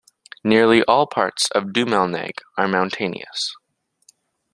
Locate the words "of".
1.51-1.65